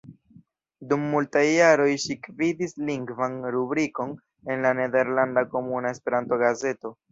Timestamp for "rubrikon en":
3.57-4.67